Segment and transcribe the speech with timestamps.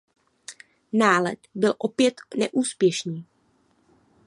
[0.93, 3.25] Nálet byl opět neúspěšný.